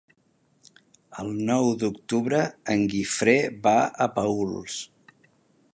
[1.23, 2.39] El nou d'octubre
[2.75, 3.37] en Guifré
[3.69, 3.75] va
[4.07, 4.81] a Paüls.